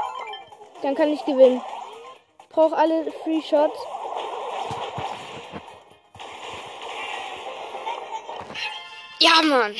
dann 0.82 0.94
kann 0.94 1.08
ich 1.08 1.24
gewinnen. 1.24 1.62
Ich 2.40 2.48
brauche 2.50 2.76
alle 2.76 3.10
Free 3.24 3.40
Shots. 3.40 3.78
Mann. 9.42 9.76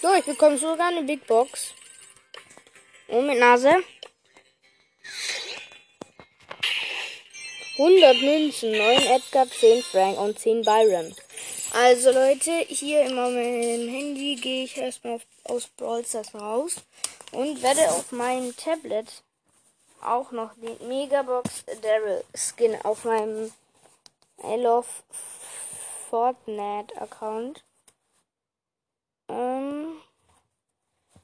So, 0.00 0.14
ich 0.14 0.24
bekomme 0.24 0.58
sogar 0.58 0.88
eine 0.88 1.02
Big 1.02 1.26
Box. 1.26 1.72
Und 3.08 3.26
mit 3.26 3.38
Nase. 3.38 3.84
100 7.78 8.20
Münzen, 8.20 8.72
9 8.72 9.02
Edgar, 9.06 9.48
10 9.48 9.82
Frank 9.82 10.18
und 10.18 10.38
10 10.38 10.62
Byron. 10.62 11.14
Also 11.72 12.10
Leute, 12.10 12.50
hier 12.68 13.02
in 13.02 13.14
meinem 13.14 13.88
Handy 13.88 14.36
gehe 14.36 14.64
ich 14.64 14.76
erstmal 14.76 15.20
aus 15.44 15.68
Brawl 15.68 16.04
Stars 16.04 16.34
raus 16.34 16.76
und 17.30 17.62
werde 17.62 17.90
auf 17.90 18.12
meinem 18.12 18.54
Tablet 18.56 19.22
auch 20.02 20.32
noch 20.32 20.50
die 20.56 20.84
Megabox 20.84 21.64
Daryl 21.80 22.22
Skin 22.34 22.76
auf 22.82 23.04
meinem 23.04 23.52
I 24.44 24.56
Love 24.56 24.88
Fortnite 26.12 26.94
Account 27.00 27.64
ähm, 29.28 29.96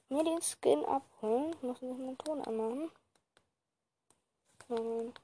mir 0.09 0.25
den 0.25 0.41
Skin 0.41 0.83
abholen. 0.87 1.51
Ich 1.53 1.63
muss 1.63 1.83
nicht 1.83 1.99
meinen 1.99 2.17
Ton 2.17 2.41
anmachen. 2.41 2.91
Moment. 4.69 5.21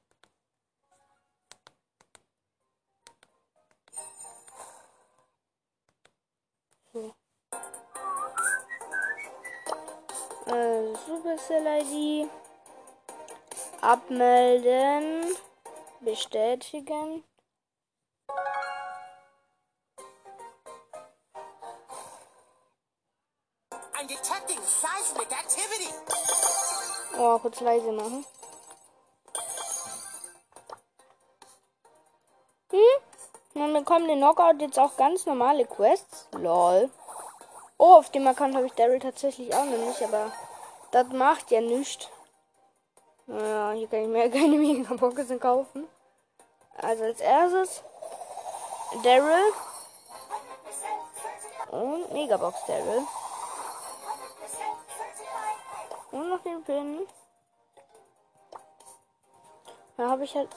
So. 6.92 7.14
Äh, 10.44 10.94
Supercell 11.06 11.66
ID. 11.80 12.30
Abmelden. 13.80 15.34
Bestätigen. 16.00 17.24
Kurz 27.44 27.60
leise 27.60 27.92
machen. 27.92 28.24
Hm? 32.70 32.80
Man 33.52 33.74
bekommt 33.74 34.08
den 34.08 34.16
Knockout 34.16 34.62
jetzt 34.62 34.78
auch 34.78 34.96
ganz 34.96 35.26
normale 35.26 35.66
Quests. 35.66 36.26
Lol. 36.32 36.90
Oh, 37.76 37.96
auf 37.96 38.08
dem 38.08 38.26
Account 38.26 38.54
habe 38.56 38.64
ich 38.64 38.72
Daryl 38.72 38.98
tatsächlich 38.98 39.54
auch 39.54 39.66
noch 39.66 39.76
nicht, 39.76 40.02
aber 40.02 40.32
das 40.90 41.08
macht 41.08 41.50
ja 41.50 41.60
nichts. 41.60 42.08
Naja, 43.26 43.72
hier 43.72 43.88
kann 43.88 44.04
ich 44.04 44.08
mir 44.08 44.30
keine 44.40 44.56
Megaboxen 44.56 45.38
kaufen. 45.38 45.86
Also 46.78 47.04
als 47.04 47.20
erstes 47.20 47.82
Daryl 49.02 49.52
und 51.72 52.10
Megabox 52.10 52.64
Daryl. 52.66 53.02
Und 56.10 56.28
noch 56.30 56.42
den 56.42 56.64
Pin. 56.64 57.06
Da 59.96 60.10
habe 60.10 60.24
ich 60.24 60.34
halt. 60.34 60.48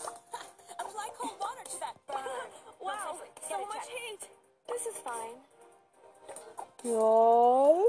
Ja. 6.83 7.83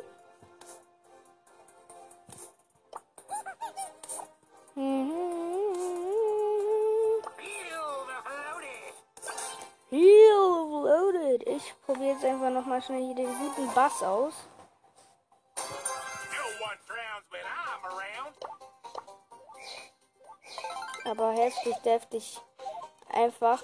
Heal 9.90 10.84
loaded. 10.84 11.48
Ich 11.48 11.74
probiere 11.86 12.12
jetzt 12.12 12.24
einfach 12.24 12.50
nochmal 12.50 12.82
schnell 12.82 13.04
hier 13.06 13.14
den 13.14 13.38
guten 13.38 13.72
Bass 13.74 14.02
aus. 14.02 14.34
Aber 21.18 21.32
heftig, 21.32 21.74
deftig. 21.78 22.40
Einfach. 23.12 23.60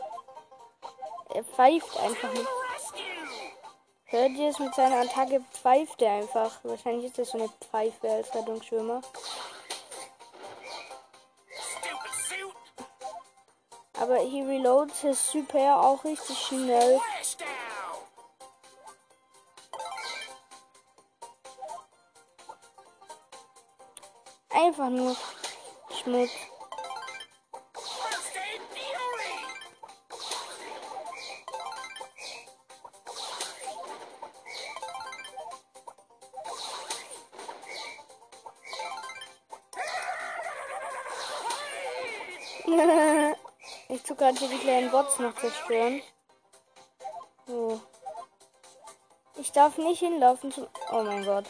Er 1.33 1.45
pfeift 1.45 1.97
einfach 1.99 2.33
nicht. 2.33 2.49
Hört 4.07 4.31
ihr 4.33 4.49
es 4.49 4.59
mit 4.59 4.75
seiner 4.75 5.03
Attacke? 5.03 5.41
Pfeift 5.53 6.03
er 6.03 6.15
einfach. 6.15 6.51
Wahrscheinlich 6.65 7.07
ist 7.07 7.19
das 7.19 7.31
so 7.31 7.39
eine 7.39 7.49
Pfeife 7.49 8.11
als 8.11 8.35
Rettungsschwimmer. 8.35 9.03
Aber 14.01 14.19
he 14.19 14.43
reloads 14.43 15.03
his 15.03 15.31
Super 15.31 15.81
auch 15.81 16.03
richtig 16.03 16.37
schnell. 16.37 17.01
Einfach 24.51 24.89
nur 24.89 25.15
Schmutz. 26.03 26.33
Hier 44.33 44.49
die 44.49 44.59
kleinen 44.59 44.91
Bots 44.91 45.19
noch 45.19 45.35
zerstören. 45.35 46.03
So. 47.47 47.81
Ich 49.37 49.53
darf 49.53 49.77
nicht 49.79 49.99
hinlaufen 49.99 50.53
zum. 50.53 50.67
Oh 50.91 51.03
mein 51.03 51.25
Gott. 51.25 51.45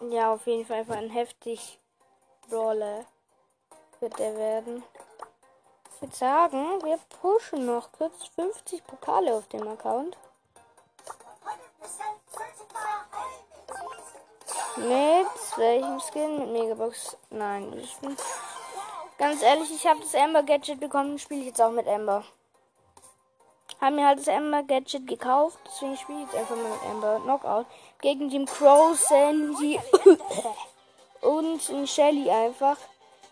Ja, 0.00 0.32
auf 0.32 0.46
jeden 0.46 0.66
Fall 0.66 0.78
einfach 0.78 0.96
ein 0.96 1.10
heftig 1.10 1.78
Brawler 2.48 3.04
wird 4.00 4.18
der 4.18 4.36
werden. 4.36 4.82
Ich 5.94 6.02
würde 6.02 6.16
sagen, 6.16 6.82
wir 6.82 6.98
pushen 7.20 7.64
noch 7.66 7.92
kurz 7.92 8.26
50 8.34 8.84
Pokale 8.84 9.34
auf 9.34 9.46
dem 9.48 9.66
Account. 9.68 10.16
100% 11.06 11.84
certified 12.26 13.04
Mit 14.76 15.58
welchem 15.58 16.00
Skin? 16.00 16.38
Mit 16.38 16.48
Megabox? 16.50 17.16
Nein, 17.30 17.72
ich 17.78 17.96
bin. 17.98 18.16
Ganz 19.16 19.42
ehrlich, 19.42 19.70
ich 19.70 19.86
habe 19.86 20.00
das 20.00 20.14
Amber 20.14 20.42
Gadget 20.42 20.80
bekommen, 20.80 21.18
spiele 21.18 21.40
ich 21.40 21.46
jetzt 21.46 21.62
auch 21.62 21.70
mit 21.70 21.86
Amber. 21.86 22.24
Haben 23.84 23.96
mir 23.96 24.06
halt 24.06 24.18
das 24.18 24.28
Amber 24.28 24.62
Gadget 24.62 25.06
gekauft, 25.06 25.58
deswegen 25.66 25.94
spiele 25.98 26.20
ich 26.20 26.24
jetzt 26.24 26.36
einfach 26.36 26.56
mal 26.56 26.70
mit 26.70 26.82
Amber 26.90 27.20
Knockout. 27.22 27.66
Gegen 28.00 28.30
Team 28.30 28.46
Crow, 28.46 28.98
Sandy 28.98 29.78
und 31.20 31.68
eine 31.68 31.86
Shelly 31.86 32.30
einfach. 32.30 32.78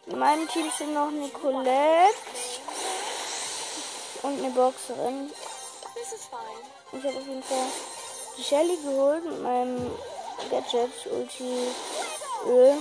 In 0.04 0.18
meinem 0.18 0.46
Team 0.48 0.70
sind 0.76 0.92
noch 0.92 1.08
eine 1.08 1.28
Colette 1.28 2.12
und 4.24 4.44
eine 4.44 4.50
Boxerin. 4.50 5.30
Ich 6.92 7.02
habe 7.02 7.16
auf 7.16 7.26
jeden 7.26 7.42
Fall 7.42 7.66
die 8.36 8.42
Shelly 8.42 8.76
geholt 8.84 9.24
mit 9.24 9.42
meinem 9.42 9.90
Gadget 10.50 10.90
Ulti 11.10 11.68
Öl. 12.46 12.76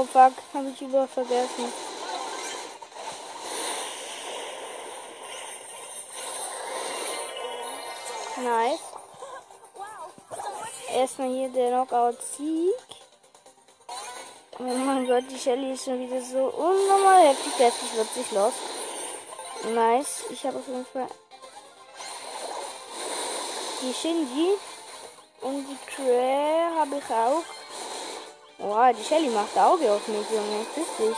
Oh 0.00 0.04
fuck, 0.04 0.32
habe 0.54 0.70
ich 0.70 0.80
über 0.80 1.06
vergessen. 1.06 1.70
Nice. 8.42 8.80
Erstmal 10.88 11.28
hier 11.28 11.50
der 11.50 11.68
Knockout-Sieg. 11.68 12.74
Oh 14.58 14.62
mein 14.62 15.06
Gott, 15.06 15.24
die 15.28 15.38
Shelly 15.38 15.72
ist 15.72 15.84
schon 15.84 16.00
wieder 16.00 16.22
so 16.22 16.46
unnormal 16.46 17.28
heftig. 17.28 17.58
Heftig 17.58 17.94
wird 17.94 18.14
sich 18.14 18.32
los. 18.32 18.54
Nice. 19.74 20.24
Ich 20.30 20.46
habe 20.46 20.60
auf 20.60 20.66
jeden 20.66 20.86
Fall 20.86 21.08
die 23.82 23.92
Shinji 23.92 24.54
und 25.42 25.66
die 25.66 25.78
Cray 25.94 26.70
habe 26.74 26.96
ich 26.96 27.10
auch. 27.10 27.59
Wow, 28.62 28.94
die 28.94 29.02
Shelly 29.02 29.30
macht 29.30 29.56
Auge 29.56 29.90
auf 29.90 30.06
mich, 30.06 30.30
Junge. 30.30 30.66
Grüß 30.74 30.96
dich. 30.98 31.16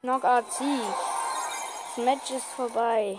Knockout-Sieg. 0.00 0.80
Das 1.96 2.04
Match 2.04 2.30
ist 2.30 2.46
vorbei. 2.46 3.18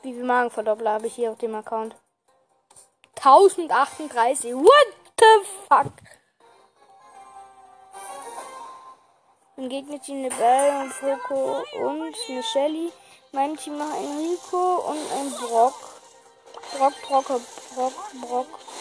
Wie 0.00 0.14
viel 0.14 0.24
Magenverdoppler 0.24 0.92
habe 0.92 1.08
ich 1.08 1.14
hier 1.14 1.30
auf 1.30 1.38
dem 1.38 1.54
Account? 1.54 1.94
1038. 3.16 4.54
What 4.54 4.94
the 5.18 5.46
fuck? 5.68 5.92
Im 9.58 9.68
Gegnerteam 9.68 10.20
eine 10.20 10.30
Belle, 10.30 10.78
ein 10.80 10.90
Foko 10.90 11.62
und 11.74 12.16
eine 12.28 12.42
Shelly. 12.42 12.90
Mein 13.32 13.58
Team 13.58 13.76
noch 13.76 13.92
ein 13.92 14.18
Rico 14.18 14.76
und 14.90 15.12
ein 15.12 15.30
Brock. 15.32 15.74
Brock, 16.76 16.94
Brock, 17.02 17.40
Brock, 17.74 17.92
Brock. 18.22 18.71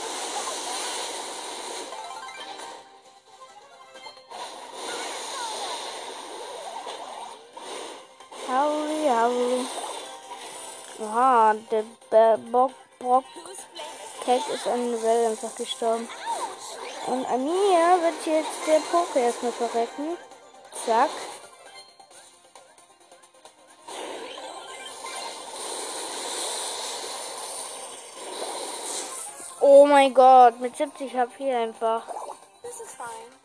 Haui. 9.21 9.67
Oha, 10.99 11.53
der 11.69 11.83
Be 12.09 12.39
Bock, 12.51 12.71
Brock 12.97 13.23
ist 14.25 14.67
an 14.67 14.91
der 14.91 15.03
Welle 15.03 15.27
einfach 15.27 15.55
gestorben. 15.55 16.09
Und 17.05 17.25
an 17.27 17.43
mir 17.43 18.01
wird 18.01 18.25
jetzt 18.25 18.65
der 18.65 18.79
Poké 18.79 19.19
erstmal 19.19 19.51
verrecken. 19.51 20.17
Zack. 20.85 21.11
Oh 29.59 29.85
mein 29.85 30.15
Gott, 30.15 30.59
mit 30.59 30.75
70 30.75 31.15
HP 31.15 31.53
einfach. 31.53 32.07
This 32.63 32.81
is 32.81 32.95
fine. 32.95 33.40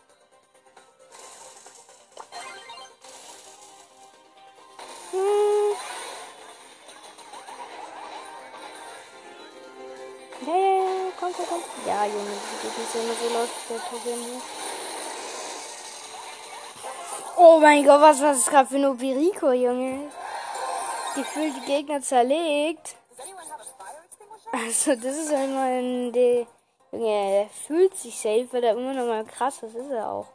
Junge, 12.07 12.31
das 12.31 12.63
geht 12.63 12.79
nicht 12.79 12.95
immer 12.95 13.15
so 13.15 13.35
läuft 13.35 13.71
der 13.71 13.77
Pokémon 13.79 14.25
hier. 14.25 14.43
Oh 17.37 17.59
mein 17.61 17.85
Gott, 17.85 18.01
was 18.01 18.23
war 18.23 18.33
das 18.33 18.47
gerade 18.47 18.69
für 18.69 18.77
ein 18.77 18.87
Obirico, 18.87 19.53
Junge? 19.53 20.11
Die 21.17 21.25
fühlt 21.25 21.57
die 21.57 21.67
Gegner 21.67 22.01
zerlegt. 22.01 22.97
Also, 24.53 24.95
das 24.95 25.17
ist 25.17 25.33
einmal 25.33 25.79
ein. 25.79 26.13
De 26.13 26.47
Junge, 26.93 27.43
er 27.43 27.49
fühlt 27.49 27.97
sich 27.97 28.17
safe, 28.17 28.49
weil 28.53 28.65
er 28.65 28.73
immer 28.73 28.95
noch 28.95 29.07
mal 29.07 29.25
krass, 29.25 29.59
das 29.61 29.75
ist 29.75 29.91
er 29.91 30.09
auch. 30.09 30.27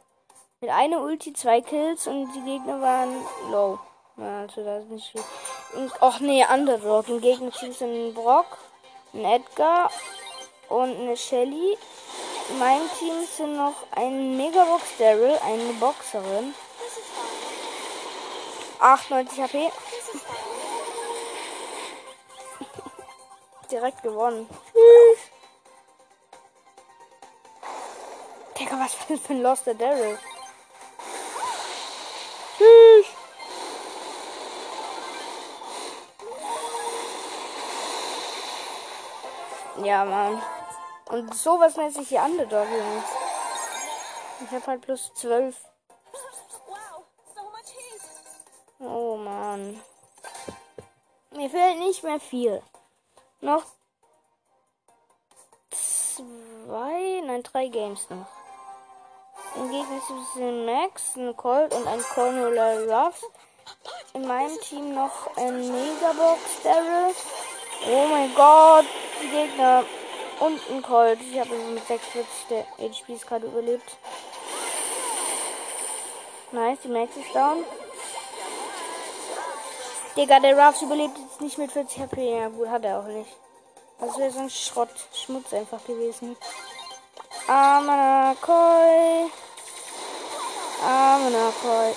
Mit 0.60 0.70
einer 0.70 1.02
Ulti 1.02 1.34
zwei 1.34 1.62
Kills 1.62 2.06
und 2.06 2.32
die 2.34 2.42
Gegner 2.42 2.82
waren 2.82 3.26
low. 3.50 3.80
Also, 4.18 4.64
das 4.64 4.84
ist 4.84 4.92
nicht 4.92 5.12
viel. 5.12 5.24
Und, 5.76 5.92
ach 6.02 6.20
nee, 6.20 6.46
Underdog. 6.54 7.10
Im 7.10 7.22
Gegnerteam 7.22 7.74
sind 7.74 8.10
ein 8.10 8.14
Brock, 8.14 8.58
ein 9.14 9.26
Edgar 9.26 9.90
und 10.72 10.98
eine 10.98 11.18
Shelly. 11.18 11.78
In 12.50 12.60
meinem 12.60 12.90
Team 12.98 13.14
sind 13.26 13.58
noch 13.58 13.76
ein 13.92 14.38
Megabox 14.38 14.84
Daryl, 14.98 15.38
eine 15.46 15.74
Boxerin. 15.74 16.54
This 16.80 17.04
98 18.80 19.40
HP. 19.40 19.72
Direkt 23.70 24.02
gewonnen. 24.02 24.50
Tschüss. 24.72 25.20
Digga, 28.58 28.80
was 28.80 28.94
für 28.94 29.34
ein 29.34 29.42
Lost 29.42 29.68
Daryl? 29.68 30.18
Tschüss. 32.58 33.06
Ja, 39.84 40.06
Mann. 40.06 40.42
Und 41.12 41.36
sowas 41.36 41.76
nennt 41.76 41.94
sich 41.94 42.08
hier 42.08 42.24
Underdog, 42.24 42.66
Jungs. 42.70 43.04
Ich 44.46 44.52
hab 44.52 44.66
halt 44.66 44.82
plus 44.82 45.14
12. 45.16 45.58
Wow, 46.68 47.04
so 47.36 47.42
much 47.44 47.74
heat. 47.76 48.02
Oh 48.80 49.18
Mann. 49.18 49.82
Mir 51.32 51.50
fehlt 51.50 51.80
nicht 51.80 52.02
mehr 52.04 52.20
viel. 52.20 52.64
Noch 53.42 53.64
zwei, 55.70 57.22
nein, 57.26 57.44
drei 57.44 57.68
Games 57.68 58.10
noch. 58.10 58.28
Im 59.58 59.70
Gegensatz 59.70 60.34
zu 60.34 60.40
Max, 60.40 61.16
ein 61.18 61.36
Colt 61.36 61.74
und 61.74 61.88
ein 61.88 62.02
Cornelia 62.14 63.06
Ruff. 63.06 63.22
In 64.14 64.26
meinem 64.26 64.58
Team 64.62 64.96
noch 64.96 65.36
ein 65.36 65.60
Megabox 65.60 66.62
Daryl. 66.64 67.14
Oh 67.90 68.06
mein 68.08 68.34
Gott, 68.34 68.86
die 69.22 69.28
Gegner. 69.28 69.84
Und 70.42 70.60
ein 70.72 70.82
Colt. 70.82 71.20
Ich 71.22 71.40
habe 71.40 71.56
mit 71.56 71.88
46 71.88 72.26
der 72.50 72.66
HPs 72.80 73.28
gerade 73.28 73.46
überlebt. 73.46 73.96
Nice, 76.52 76.80
die 76.84 76.88
Max 76.88 77.16
ist 77.16 77.36
down. 77.36 77.64
Digga, 80.18 80.40
der 80.40 80.58
Ruffs 80.58 80.82
überlebt 80.82 81.16
jetzt 81.20 81.42
nicht 81.42 81.60
mit 81.60 81.72
40 81.72 82.00
HP. 82.00 82.40
Ja, 82.40 82.50
gut, 82.50 82.68
hat 82.68 82.84
er 82.84 83.00
auch 83.00 83.06
nicht. 83.06 83.30
Das 84.00 84.18
wäre 84.18 84.32
so 84.32 84.40
ein 84.40 84.50
Schrott, 84.50 84.90
Schmutz 85.14 85.54
einfach 85.54 85.86
gewesen. 85.86 86.36
Amanakoi. 87.46 89.30
Amanakoi. 90.84 91.94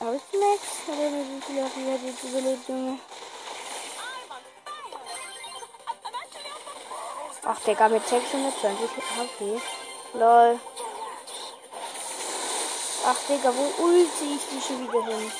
Hab 0.00 0.12
ich 0.12 0.22
die 0.32 0.38
Max? 0.38 0.62
Oder 0.88 1.12
wie 1.12 1.40
viele 1.46 1.62
hat 1.62 2.02
jetzt 2.04 2.24
überlebt, 2.24 2.68
Junge? 2.68 2.98
Ach, 7.48 7.60
Digga, 7.60 7.88
mit 7.88 8.04
620 8.04 8.90
HP. 9.16 9.60
Lol. 10.14 10.58
Ach, 13.06 13.18
Digga, 13.28 13.52
wo 13.54 13.84
ulti 13.84 14.34
ich 14.34 14.48
die 14.50 14.60
schon 14.60 14.82
wieder 14.82 15.04
hin? 15.04 15.32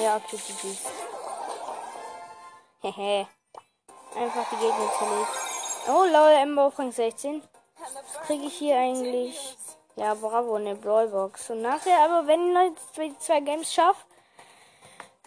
Ja, 0.00 0.16
okay, 0.16 0.36
ist. 0.36 0.86
Hehe. 2.82 3.26
Einfach 4.14 4.46
die 4.48 4.56
Gegner 4.56 4.92
zerlegt. 4.96 5.28
Oh, 5.88 6.04
lol, 6.04 6.32
Ember 6.40 6.66
auf 6.66 6.78
Rang 6.78 6.92
16. 6.92 7.42
Kriege 8.26 8.44
ich 8.44 8.54
hier 8.54 8.78
eigentlich. 8.78 9.56
Ja, 9.96 10.14
bravo, 10.14 10.54
eine 10.54 10.76
Brawlbox. 10.76 11.50
Und 11.50 11.62
nachher, 11.62 11.98
aber 12.04 12.28
wenn 12.28 12.56
ich 12.56 12.74
die 12.96 13.18
zwei 13.18 13.40
Games 13.40 13.74
schaffe, 13.74 14.04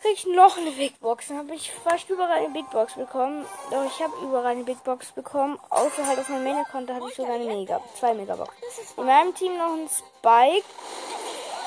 kriege 0.08 0.30
ich 0.30 0.36
noch 0.36 0.58
eine 0.58 0.72
Big 0.72 1.00
Box. 1.00 1.28
Dann 1.28 1.38
habe 1.38 1.56
ich 1.56 1.72
fast 1.72 2.10
überall 2.10 2.38
eine 2.38 2.50
Big 2.50 2.70
Box 2.72 2.93
bekommen. 2.93 3.46
Doch 3.72 3.86
ich 3.86 4.02
habe 4.02 4.13
überall 4.24 4.48
eine 4.48 4.63
Big 4.63 4.84
Box 4.84 5.12
bekommen. 5.12 5.60
Außer 5.70 6.06
halt 6.06 6.20
auf 6.20 6.30
meinem 6.30 6.43
Main-Account, 6.46 6.89
da 6.89 6.96
hatte 6.96 7.08
ich 7.10 7.15
sogar 7.15 7.36
eine 7.36 7.46
Mega. 7.46 7.82
Zwei 8.00 8.13
Megabox. 8.13 8.54
In 8.98 9.06
meinem 9.06 9.36
Team 9.36 9.58
noch 9.58 9.74
ein 9.74 9.89
Spike 9.89 10.65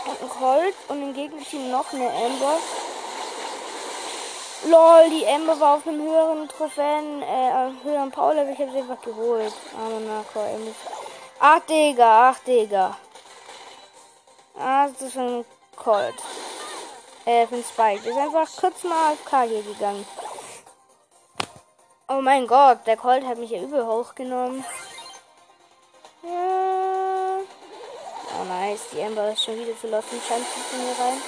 und 0.06 0.22
ein 0.22 0.28
Colt 0.28 0.74
und 0.88 1.02
im 1.02 1.14
Gegnerteam 1.14 1.70
noch 1.70 1.92
eine 1.92 2.08
Amber. 2.08 2.56
Lol, 4.68 5.10
die 5.10 5.26
Amber 5.26 5.58
war 5.60 5.76
auf 5.76 5.86
einem 5.86 6.02
höheren 6.02 6.48
Trophäen, 6.48 7.22
äh, 7.22 7.70
höheren 7.82 8.10
Power-Level. 8.10 8.52
Ich 8.52 8.58
habe 8.58 8.72
sie 8.72 8.78
einfach 8.78 9.02
geholt. 9.02 9.52
Aber 9.74 10.00
na, 10.06 10.40
Amber. 10.40 10.74
Ach, 11.40 11.60
Digga, 11.60 12.30
ach, 12.30 12.38
Digga. 12.40 12.96
Ah, 14.58 14.88
das 14.88 15.02
ist 15.02 15.16
ein 15.16 15.44
Colt. 15.76 16.14
Äh, 17.30 17.46
ein 17.52 17.62
Spike. 17.62 18.10
Ist 18.10 18.18
einfach 18.18 18.48
kurz 18.56 18.82
mal 18.82 19.12
AFK 19.12 19.48
hier 19.48 19.62
gegangen. 19.62 20.04
Oh 22.08 22.20
mein 22.20 22.44
Gott, 22.48 22.84
der 22.86 22.96
Colt 22.96 23.24
hat 23.24 23.38
mich 23.38 23.52
ja 23.52 23.62
übel 23.62 23.86
hochgenommen. 23.86 24.64
Ja. 26.24 27.38
Oh 28.36 28.44
nice, 28.48 28.80
die 28.92 29.00
Amber 29.00 29.30
ist 29.30 29.44
schon 29.44 29.54
wieder 29.54 29.78
zu 29.80 29.86
Lost 29.86 30.12
in 30.12 30.20
Chancen 30.20 30.60
zu 30.68 30.76
mir 30.76 30.96
rein. 30.98 31.22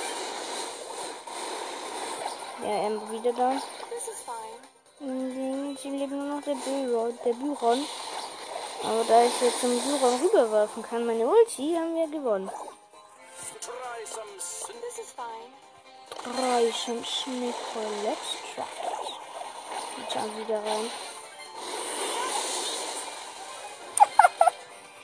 Ja, 2.64 2.86
Amber 2.86 3.12
wieder 3.12 3.32
da. 3.32 3.52
Dem 4.98 5.98
lebt 5.98 6.10
nur 6.10 6.24
noch 6.34 6.42
der 6.42 6.56
Byron. 6.56 7.16
Der 7.24 7.32
Byron. 7.34 7.86
Aber 8.82 9.04
da 9.06 9.22
ich 9.22 9.40
jetzt 9.40 9.60
zum 9.60 9.70
Byron 9.78 10.20
rüberwerfen 10.20 10.82
kann, 10.82 11.06
meine 11.06 11.28
Ulti, 11.28 11.76
haben 11.76 11.94
wir 11.94 12.08
gewonnen. 12.08 12.50
Reichen 16.24 17.04
Schneekoll 17.04 18.06
Extract. 18.06 19.18
Und 19.96 20.14
dann 20.14 20.38
wieder 20.38 20.58
rein. 20.58 20.88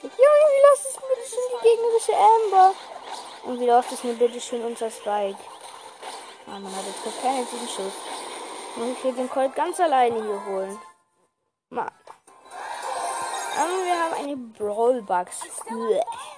Junge, 0.02 0.46
wie 0.52 0.62
läuft 0.66 0.86
es 0.86 0.94
bitte 0.94 1.24
schön 1.28 1.48
die 1.50 1.62
gegnerische 1.68 2.16
Amber? 2.16 2.74
Und 3.44 3.60
wie 3.60 3.66
läuft 3.66 3.92
es 3.92 4.04
mir 4.04 4.14
bitte 4.14 4.40
schön 4.40 4.64
unser 4.64 4.90
Spike? 4.90 5.38
Ah, 6.46 6.58
man 6.58 6.74
hat 6.74 6.84
jetzt 6.86 7.20
keinen 7.20 7.38
einzigen 7.38 7.68
Schuss. 7.68 7.92
Muss 8.76 8.88
ich 8.92 8.98
hier 9.02 9.12
den 9.12 9.28
Colt 9.28 9.54
ganz 9.56 9.80
alleine 9.80 10.22
hier 10.22 10.46
holen. 10.46 10.78
Mann. 11.70 11.90
Und 13.56 13.84
wir 13.84 13.98
haben 13.98 14.14
eine 14.14 14.36
Brawlbox. 14.36 15.40
Blech. 15.66 16.37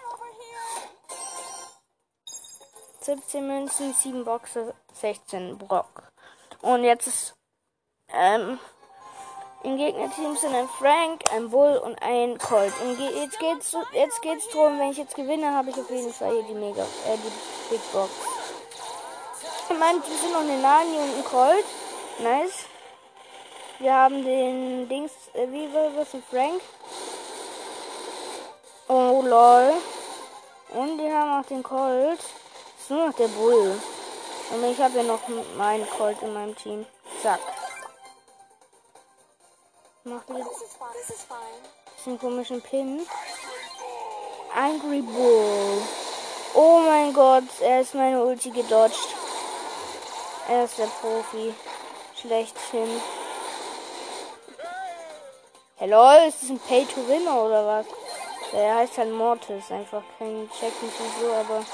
17 3.01 3.47
Münzen, 3.47 3.95
7 3.95 4.25
Boxer, 4.25 4.75
16 4.93 5.57
Brock. 5.57 6.03
Und 6.61 6.85
jetzt 6.85 7.07
ist 7.07 7.35
ähm, 8.13 8.59
im 9.63 9.77
Gegnerteam 9.77 10.37
sind 10.37 10.55
ein 10.55 10.69
Frank, 10.69 11.23
ein 11.35 11.51
Bull 11.51 11.79
und 11.79 12.03
ein 12.03 12.39
Colt. 12.39 12.73
Und 12.83 12.99
jetzt 12.99 13.39
geht's 13.39 13.77
jetzt 13.93 14.23
geht's 14.23 14.49
drum, 14.49 14.79
wenn 14.79 14.91
ich 14.91 14.99
jetzt 14.99 15.15
gewinne, 15.15 15.53
habe 15.55 15.71
ich 15.71 15.77
auf 15.79 15.91
jeden 15.91 16.13
Fall 16.13 16.33
hier 16.33 16.43
die 16.45 16.55
Mega, 16.55 16.83
äh, 16.83 17.17
die 17.17 17.71
Big 17.71 17.93
Box. 17.93 18.11
Ich 19.69 19.79
meine, 19.79 19.99
wir 19.99 20.17
sind 20.17 20.33
noch 20.33 20.41
eine 20.41 20.59
Nani 20.59 20.97
und 20.97 21.17
ein 21.17 21.25
Colt. 21.25 21.65
Nice. 22.19 22.67
Wir 23.79 23.95
haben 23.95 24.25
den 24.25 24.89
Dings, 24.89 25.13
äh, 25.35 25.47
wie 25.51 25.73
war 25.73 25.91
das, 25.91 26.15
ein 26.15 26.23
Frank? 26.31 26.61
Oh 28.89 29.23
lol. 29.25 29.75
Und 30.71 30.99
wir 30.99 31.17
haben 31.17 31.41
auch 31.41 31.47
den 31.47 31.63
Colt. 31.63 32.21
Ist 32.91 32.97
nur 32.97 33.07
noch 33.07 33.15
der 33.15 33.29
Bull. 33.29 33.81
Und 34.51 34.65
ich 34.65 34.81
habe 34.81 34.97
ja 34.97 35.05
noch 35.05 35.21
meinen 35.57 35.89
Colt 35.91 36.21
in 36.23 36.35
meinem 36.35 36.57
Team. 36.57 36.85
Zack. 37.23 37.39
Macht 40.03 40.27
fine. 40.27 40.45
diesen 41.97 42.19
komischen 42.19 42.61
Pin. 42.61 43.07
Angry 44.57 45.03
Bull. 45.03 45.83
Oh 46.55 46.81
mein 46.81 47.13
Gott, 47.13 47.45
er 47.61 47.83
ist 47.83 47.95
meine 47.95 48.25
Ulti 48.25 48.51
gedodged. 48.51 49.15
Er 50.49 50.65
ist 50.65 50.77
der 50.77 50.89
Profi. 51.01 51.55
Schlechthin. 52.21 53.01
Hello, 55.77 56.27
ist 56.27 56.43
das 56.43 56.51
ein 56.51 56.59
Pay-to-Winner 56.59 57.41
oder 57.41 57.67
was? 57.69 57.87
Der 58.53 58.75
heißt 58.75 58.99
halt 58.99 59.13
Mortis, 59.13 59.71
einfach 59.71 60.03
kein 60.19 60.51
Check 60.59 60.83
nicht 60.83 60.99
und 60.99 61.21
so, 61.21 61.33
aber. 61.33 61.65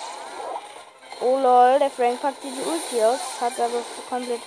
Oh 1.21 1.39
lol, 1.39 1.79
der 1.79 1.91
Frank 1.91 2.21
packt 2.21 2.43
die 2.43 2.49
Ulti 2.49 3.03
aus, 3.03 3.41
hat 3.41 3.59
aber 3.59 3.83
komplett 4.09 4.43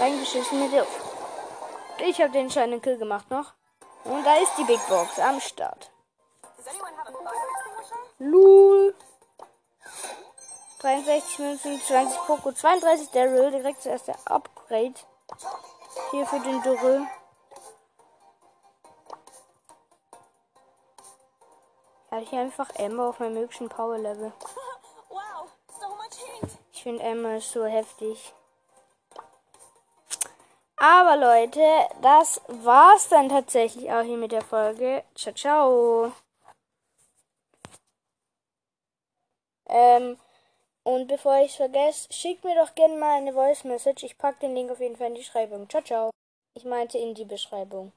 reingeschissen 0.00 0.60
mit 0.60 0.72
der. 0.72 0.86
Ich 1.98 2.20
habe 2.20 2.32
den 2.32 2.50
scheinen 2.50 2.82
Kill 2.82 2.98
gemacht 2.98 3.30
noch. 3.30 3.52
Und 4.04 4.24
da 4.24 4.36
ist 4.36 4.52
die 4.56 4.64
Big 4.64 4.80
Box 4.88 5.18
am 5.18 5.40
Start. 5.40 5.90
Lul. 8.18 8.94
63 10.80 11.38
Münzen, 11.40 11.80
20 11.80 12.18
Poco, 12.26 12.52
32 12.52 13.10
Daryl, 13.10 13.50
direkt 13.50 13.82
zuerst 13.82 14.08
der 14.08 14.16
Upgrade. 14.26 14.94
Hier 16.10 16.26
für 16.26 16.40
den 16.40 16.62
Daryl. 16.62 17.06
Habe 22.10 22.22
ich 22.22 22.32
einfach 22.32 22.70
Emma 22.74 23.08
auf 23.08 23.18
meinem 23.18 23.38
höchsten 23.38 23.68
Power 23.68 23.98
Level. 23.98 24.32
Finde 26.88 27.04
Emma 27.04 27.38
so 27.40 27.66
heftig. 27.66 28.32
Aber 30.76 31.16
Leute, 31.16 31.60
das 32.00 32.40
war's 32.48 33.08
dann 33.10 33.28
tatsächlich 33.28 33.90
auch 33.92 34.02
hier 34.02 34.16
mit 34.16 34.32
der 34.32 34.42
Folge. 34.42 35.04
Ciao, 35.14 35.34
ciao. 35.34 36.12
Ähm, 39.68 40.16
Und 40.84 41.08
bevor 41.08 41.36
ich 41.42 41.50
es 41.50 41.56
vergesse, 41.56 42.08
schickt 42.10 42.44
mir 42.44 42.54
doch 42.56 42.74
gerne 42.74 42.96
mal 42.96 43.18
eine 43.18 43.34
Voice 43.34 43.64
Message. 43.64 44.04
Ich 44.04 44.16
packe 44.16 44.40
den 44.40 44.54
Link 44.54 44.70
auf 44.70 44.80
jeden 44.80 44.96
Fall 44.96 45.08
in 45.08 45.14
die 45.16 45.20
Beschreibung. 45.20 45.68
Ciao, 45.68 45.82
ciao. 45.82 46.10
Ich 46.56 46.64
meinte 46.64 46.96
in 46.98 47.14
die 47.14 47.26
Beschreibung. 47.26 47.86